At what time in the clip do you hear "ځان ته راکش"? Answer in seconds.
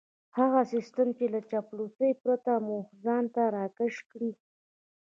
3.03-3.95